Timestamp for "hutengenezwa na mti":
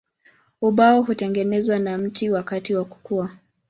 1.01-2.29